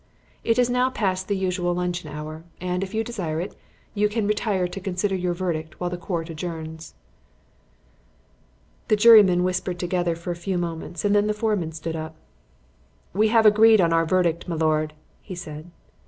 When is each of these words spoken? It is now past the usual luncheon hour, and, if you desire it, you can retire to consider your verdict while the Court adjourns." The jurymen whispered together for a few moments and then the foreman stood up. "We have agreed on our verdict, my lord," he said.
It 0.43 0.57
is 0.57 0.67
now 0.67 0.89
past 0.89 1.27
the 1.27 1.37
usual 1.37 1.75
luncheon 1.75 2.11
hour, 2.11 2.43
and, 2.59 2.81
if 2.81 2.91
you 2.91 3.03
desire 3.03 3.39
it, 3.39 3.55
you 3.93 4.09
can 4.09 4.25
retire 4.25 4.67
to 4.67 4.79
consider 4.79 5.13
your 5.13 5.35
verdict 5.35 5.79
while 5.79 5.91
the 5.91 5.95
Court 5.99 6.27
adjourns." 6.31 6.95
The 8.87 8.95
jurymen 8.95 9.43
whispered 9.43 9.77
together 9.77 10.15
for 10.15 10.31
a 10.31 10.35
few 10.35 10.57
moments 10.57 11.05
and 11.05 11.13
then 11.15 11.27
the 11.27 11.35
foreman 11.35 11.71
stood 11.71 11.95
up. 11.95 12.15
"We 13.13 13.27
have 13.27 13.45
agreed 13.45 13.79
on 13.79 13.93
our 13.93 14.07
verdict, 14.07 14.47
my 14.47 14.55
lord," 14.55 14.93
he 15.21 15.35
said. 15.35 15.69